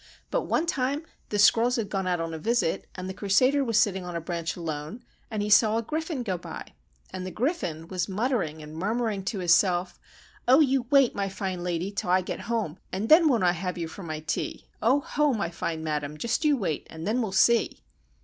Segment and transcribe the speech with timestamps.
[0.31, 3.79] But one time the squirrels had gone out on a visit, and the Crusader was
[3.79, 6.73] sitting on a branch alone, and he saw a Griffin go by.
[7.13, 9.99] And the Griffin was muttering and murmuring to his self,
[10.47, 13.77] 'Oh, you wait, my fine lady, till I get home, and then won't I have
[13.77, 14.65] you for my tea!
[14.81, 15.01] Oh!
[15.01, 15.33] ho!
[15.33, 17.83] my fine madam, just you wait, and then we'll see!